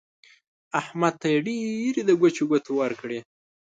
احمد 0.81 1.13
ته 1.21 1.27
يې 1.33 1.39
ډېرې 1.47 2.01
د 2.05 2.11
ګوچو 2.21 2.43
ګوتې 2.49 2.71
ورکړې. 2.79 3.19